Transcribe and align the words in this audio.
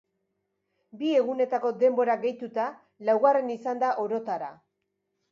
Bi 1.01 1.09
egunetako 1.17 1.71
denborak 1.83 2.23
gehituta, 2.23 2.65
laugarren 3.09 3.51
izan 3.57 3.83
da 3.85 3.91
orotara. 4.05 4.49